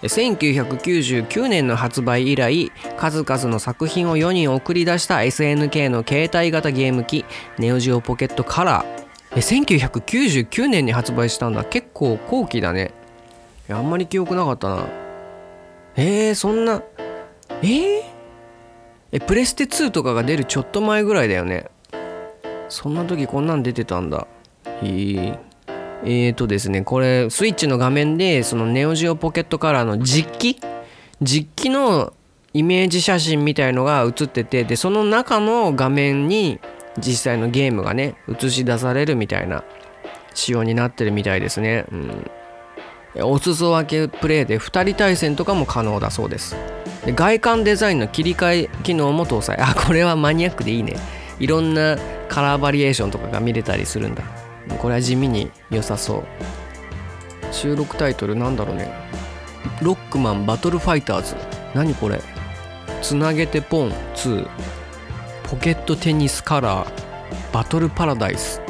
[0.04, 7.24] 1999年の発売以来数々の作品を世に送り出した SNK の携帯型ゲーム機
[7.58, 9.04] ネオジオポケットカラー。
[9.36, 11.64] え1999年に発売したんだ。
[11.64, 12.92] 結構後期だね。
[13.68, 14.86] あんまり記憶なかったな。
[15.96, 16.82] えー、そんな
[17.62, 18.02] えー、
[19.12, 21.66] えプレステ2とかが出るちょっと前ぐらいだよね。
[22.68, 24.26] そんな時こんなん出てたんだ。
[24.82, 25.53] へえ
[26.04, 30.60] えーとですねこれスイッチの画面でそのネオジオポケットカラーの実機？
[31.22, 32.12] 実機の
[32.52, 36.60] イメージ写真みたいのが映っててでその中の画面に
[36.98, 39.64] 実際のゲームがね映し出されるみたいな
[40.34, 42.30] 仕様になってるみたいですね、うん、
[43.22, 46.56] お裾分けプレイで2人対戦とかも可能だそうです。
[47.06, 49.56] で外観デザインの切り替え機能も搭載。
[49.58, 50.96] あこれはマニアックでいいね。
[51.38, 51.96] いろんな
[52.28, 54.22] カラーバリエーションとかが見れたりするんだ。
[54.78, 56.24] これは地味に良さそう。
[57.52, 58.92] 収録タイトルなんだろうね。
[59.82, 61.36] ロックマンバトルファイターズ。
[61.74, 62.20] 何これ。
[63.02, 64.48] つなげてポン2
[65.50, 66.88] ポケットテニスカラー。
[67.52, 68.60] バトルパラダイス。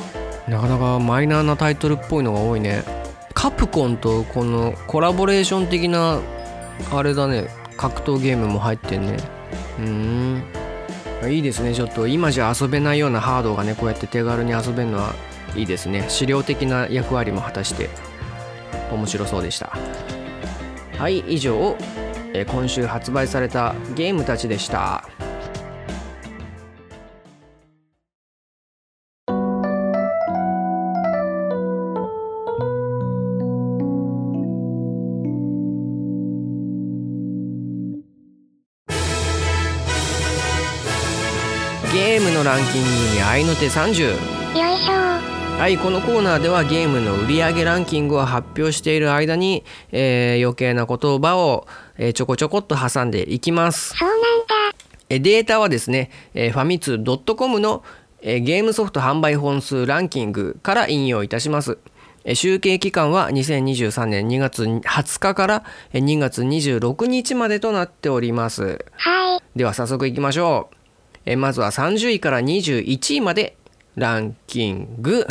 [0.49, 2.85] なかなかマイナーなタイトルっぽいのが多いね。
[3.33, 6.21] カプコンとこのコラボレーション的な
[6.93, 7.49] あれだね。
[7.77, 9.17] 格闘ゲームも入ってんね。
[9.79, 10.43] うーん。
[11.33, 12.07] いいですねちょっと。
[12.07, 15.15] 今じゃ遊べないようなハードがねこうやって手軽に遊べるのは。
[15.57, 16.07] いいですね。
[16.09, 17.89] 資料的な役割も果たして
[18.91, 19.77] 面白そうでした。
[20.99, 21.77] はい以上、
[22.33, 25.05] えー今週発売されたゲームたちでした。
[41.93, 45.34] ゲームのランキングに合いの手30よいしょ。
[45.59, 54.25] はいこのコーナーではゲームの売上ランキングを発表している間に、えー余計な言葉を、えーちょこちょこっと挟んでいきますそうなんだ。
[55.09, 57.83] えーデータはですね、えーファミツー .com の、
[58.21, 61.79] えーゲームソフト販売本数ランキングから引用いたします。
[62.25, 65.65] えー集計期間は2023年2月20日から
[65.95, 68.85] えー2月26日までとなっております。
[68.97, 69.43] はい。
[69.57, 70.77] では早速いきましょう。
[71.25, 73.57] えーまずは30位から21位まで
[73.97, 75.25] ランキング。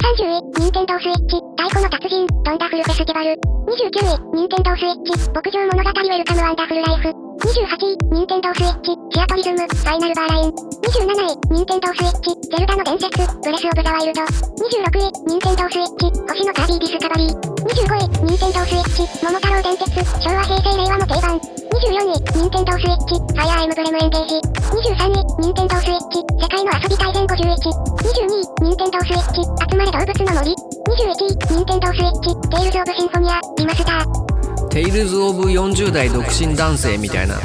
[0.00, 3.36] 30位、任天堂スイッチ、太鼓の達人、ドンダフルフェスティバル。
[3.68, 7.08] 29位、任天堂スイッチ、牧場物語ウェルカムワンダフルライフ。
[7.12, 10.52] 28位、任天堂スイッチ、シアトリズム、ファイナルバーライン。
[10.56, 13.12] 27位、任天堂スイッチ、ゼルダの伝説、
[13.44, 14.22] ブレスオブザワイルド。
[14.24, 17.59] 26位、任天堂スイッチ、星のカービィディスカバリー。
[17.70, 19.86] 25位、任天堂スイッチ、桃太郎電鉄、
[20.18, 21.38] 昭和平成令和の定番。
[21.38, 24.34] 24位、任天堂スイッチ、ファイアーエムブレムエンゲージ。
[24.74, 27.30] 23位、任天堂スイッチ、世界の遊び大全51。
[27.30, 30.50] 22位、任天堂スイッチ、集まれ動物の森。
[30.50, 34.68] 21位、任天堂スイッチ、テイルズオブシンフォニア、リマスター。
[34.70, 37.36] テイルズ・オブ40代独身男性みたいな、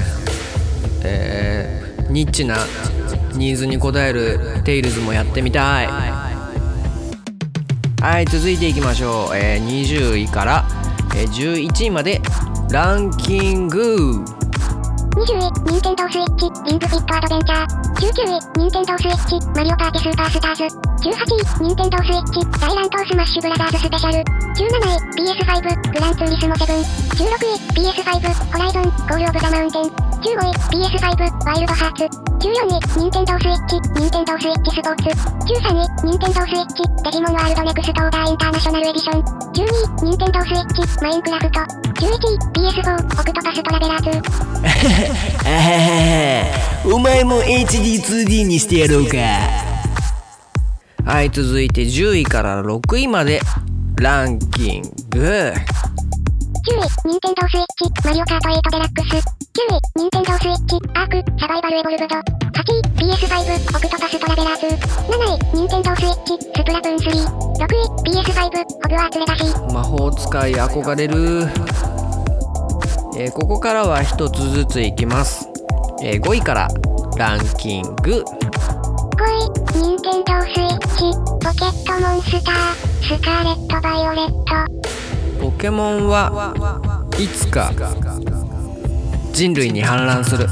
[1.04, 2.58] えーニッチな
[3.34, 6.25] ニーズに応えるテイルズもやってみたい
[8.02, 10.66] はい続いていきましょう、えー20位から、
[11.16, 12.22] えー11位まで
[12.72, 14.24] ランキング
[15.16, 17.86] 20位、ニンテンドースイッチ、リングフィットアドベンチャー。
[17.96, 20.64] 19位、ニンテンドースイッチ、マリオパーティスーパースターズ。
[20.66, 24.18] 18位、ニンテンドースイッチ、大乱闘スマッシュブラザーズスペシャル。
[24.20, 26.68] 17位、PS5、グランツーリスモ7。
[27.16, 30.15] 16位、PS5、ホライゾン、コールオブザマウンテン。
[30.22, 32.04] 15位、PS5、ワイルドハーツ。
[32.40, 35.04] 14位、ニンテンドースイッチ、ニンテンドースイッチスポーツ。
[35.10, 39.22] 13位、ニンテンドースイッチ、デジモンワールドネクストオーダーインターナショナルエディション。
[39.22, 39.66] 12
[40.04, 41.60] 位、ニンテンドースイッチ、マインクラフト。
[41.60, 44.12] 11位、PS4、オクトパストラベラー
[46.86, 46.86] 2。
[46.94, 49.18] お前も HD2D にしてやろうか
[51.04, 53.42] はい続いて10位から6位まで
[53.98, 55.52] ランキング
[56.66, 59.14] 9位、ニンテンドースイッチ、マリオカート8デラックス。
[59.14, 59.22] 9
[59.70, 62.16] 位、ニンテンドースイッチ、アーク、サバイバルエボルブド。
[62.16, 62.22] 8
[62.74, 62.82] 位、
[63.14, 64.66] PS5、オクトパストラベラーズ。
[64.66, 64.74] 7
[65.54, 67.06] 位、ニンテンドースイッチ、スプラトゥーン3。
[67.54, 69.72] 6位、PS5、ホグワーツレガシー。
[69.74, 71.14] 魔法使い憧れる、
[73.18, 75.48] えーここからは一つずついきます、
[76.02, 76.68] えー5位から
[77.16, 78.26] ランキング5
[79.76, 81.14] 位、ニンテンドースイッチ、
[81.46, 85.15] ポケットモンスター、スカーレット・バイオレット。
[85.46, 86.56] ポケモンは
[87.20, 87.72] いつか
[89.32, 90.50] 人類に反乱する4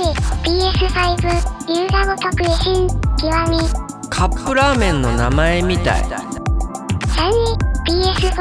[0.00, 1.20] 位、PS5、
[1.68, 3.58] 龍が如く維新、極み。
[4.08, 6.16] カップラーメンの名前みたい3
[7.28, 8.32] 位、PS4、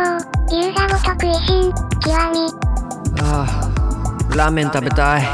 [0.50, 2.48] 龍が如く維新、極み。
[3.22, 5.28] あーラーメン食べたい2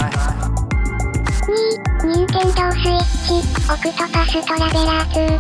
[2.06, 5.40] 位、ニンテンドースイッチ、オクトパストラベラー2。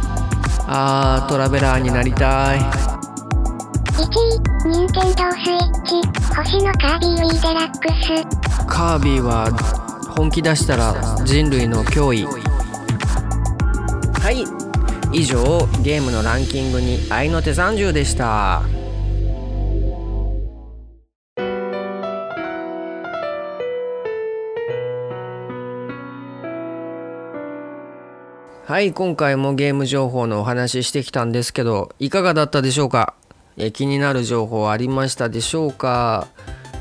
[0.68, 2.60] あートラベラーになりたい
[4.02, 4.08] 1位、
[4.68, 6.02] ニンテンドースイッチ、
[6.36, 8.26] 星のカービィウィーデラックス。
[8.66, 9.52] カービィは
[10.18, 12.26] 本気出したら人類の脅威。
[12.26, 12.32] は
[14.32, 14.44] い。
[15.16, 18.64] 以上ゲームのランキングに合いの手30でした。
[28.66, 33.14] はい今回もゲーム情報のお話ししてきたんですけどいかがだったでしょうか？
[33.58, 36.28] え気になる情報ありましたでしょうか？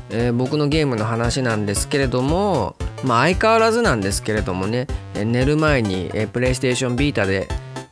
[0.09, 7.47] えー僕のゲームの話なんですけれども、まあ、相変わらずなんですけれどもね、え寝る前に、えー、プレイステーションビータで、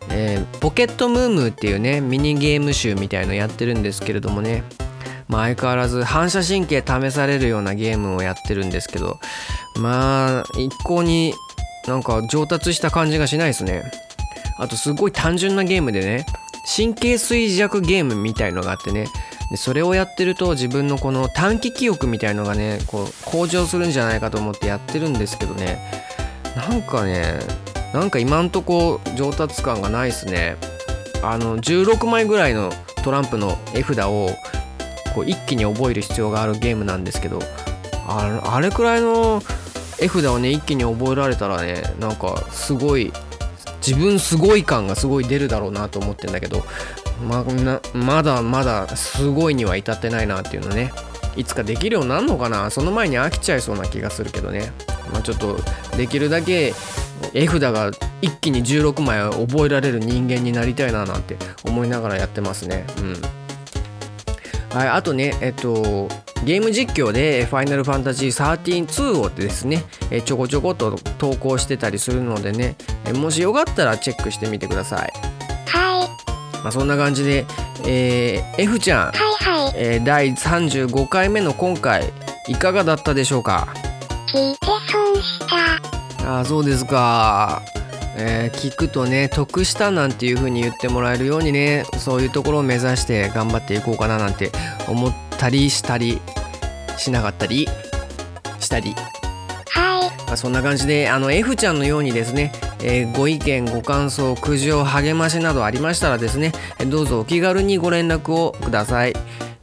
[0.10, 4.64] えーポケットムームーっていうねミニゲーム集みたいのやってるんですけれどもね、
[5.28, 9.20] まあ、相変わらず反射神経試されるようなゲームをやってるんですけど
[9.78, 11.34] まあ一向に
[11.88, 13.84] なんか上達した感じがしないですね。
[14.58, 16.26] あとすごい単純なゲームでね
[16.76, 19.08] 神経衰弱ゲームみたいのがあってね。
[19.50, 25.80] でそれをやってると自分のこの短期記憶みたいのがねこう向上するんじゃないかと思ってやってるんですけどね。
[26.56, 27.40] なんかね
[27.94, 30.58] なんか今んとこ上達感がないですね。
[31.24, 32.72] あの16枚ぐらいの
[33.04, 34.30] トランプの絵札を
[35.16, 37.42] こう一気に覚える必要があるゲームなんですけど。
[38.10, 39.42] ああれくらいの
[40.00, 43.14] 絵札をね一気に覚えられたらねなんかすごい
[43.86, 46.64] 自分すごい感がすごい出るだろうなと思ってんだけど
[47.28, 50.92] まなまだまだすごいには至ってないなっていうのね。
[51.36, 52.70] いつかできるようになるのかな？
[52.70, 54.72] その前に飽きちゃいそうな気がするけどね。
[55.14, 55.58] まあちょっと
[55.96, 56.74] できるだけ
[57.34, 62.86] 絵札が一気に16枚覚えられる人間になりたいななんて思いながらやってますね。
[62.98, 64.78] うん。
[64.78, 66.10] はい、あとね、えっと、
[66.44, 72.76] ゲーム実況で「ファイナルファンタジー132」をですねえちょこちょこっと投稿してたりするのでね
[73.06, 75.14] えもしよかったらチェックしてみてください、
[75.68, 77.46] はい、まあ、そんな感じで、
[77.86, 79.74] えー F ちゃん、はいはい。
[79.76, 82.12] えー第35回目の今回
[82.48, 83.68] いかがだったでしょうか？
[84.34, 84.60] 聞いて
[84.92, 85.40] 損し
[86.22, 86.40] た。
[86.40, 87.62] あーそうですか、
[88.16, 94.52] えー聞くとね得したなんていう風に言ってもらえるようにねそういうところを目指して頑張っていこうかななんて
[94.88, 96.20] 思ったりしたり
[96.98, 97.68] しなかったり
[98.60, 98.94] したり、
[99.70, 102.52] はい、まあ、そんな感じであの F ちゃんのようにですね、
[102.84, 109.14] えーご意見ご感想苦情励ましなどありましたらですねえーどうぞお気軽にご連絡をください。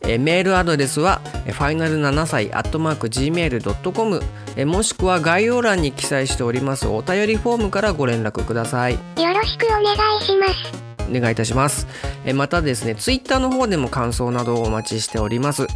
[0.00, 4.20] えーメールアドレスはファイナル7歳アットマーク Gmail.com
[4.56, 8.94] えーもしくは概要欄に記載しておりますお便りフォームからご連絡ください。
[8.94, 8.98] よ
[9.34, 10.95] ろしくお願いします。
[11.08, 11.86] お願いいたします。
[12.24, 15.66] えーまたですねツイッターの方でも感想などをお待ちしております。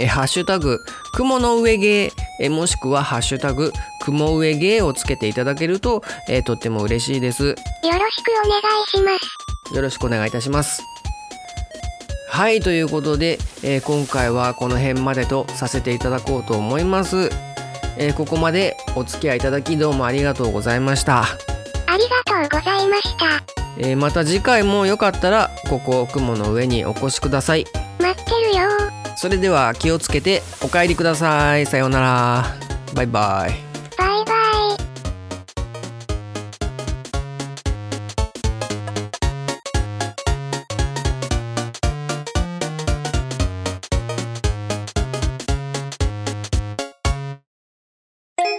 [0.00, 0.80] えーハッシュタグ
[1.14, 3.72] 雲の上芸えーもしくはハッシュタグ
[4.04, 7.44] 雲上芸をつけていただけると、えーとっても嬉しいです。
[7.44, 7.66] よろしく
[8.44, 9.10] お願いしま
[9.70, 9.74] す。
[9.74, 10.82] よろしくお願いいたします。
[12.28, 17.28] はいということで、えー今回はこの辺までとさせていただこうと思います、
[17.98, 21.22] えーここまでお付き合いいただきどうもありがとうございました。
[21.22, 21.26] あ
[21.96, 23.61] りがとうございました。
[23.78, 27.66] えーまた次回もよかったらここ雲の上にお越しください。
[27.98, 28.68] 待ってるよ。
[29.16, 31.66] それでは気をつけてお帰りください。
[31.66, 32.44] さようなら。
[32.94, 33.52] バイバイ。
[33.96, 34.32] バイバ
[34.74, 34.76] イ。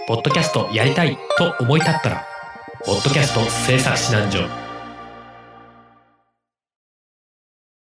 [0.06, 2.24] ポッドキャストやりたいと思い立ったら、
[2.84, 4.63] ポッドキャスト制作指南所